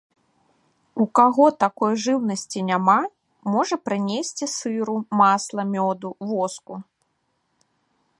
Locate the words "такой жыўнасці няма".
1.63-2.95